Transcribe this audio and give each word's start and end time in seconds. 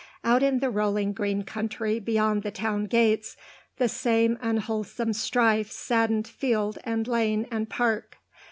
Out 0.23 0.41
in 0.41 0.61
the 0.61 0.71
rolling 0.71 1.13
green 1.13 1.43
country 1.43 1.99
beyond 1.99 2.41
the 2.41 2.49
town 2.49 2.85
gates, 2.85 3.37
the 3.77 3.87
same 3.87 4.35
unwholesome 4.41 5.13
strife 5.13 5.69
saddened 5.69 6.27
field 6.27 6.79
and 6.83 7.07
lane 7.07 7.45
and 7.51 7.69
park. 7.69 8.17